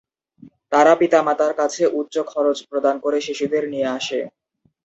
[0.71, 4.19] তারা পিতামাতার কাছে উচ্চ খরচ প্রদান করে শিশুদের নিয়ে আসে।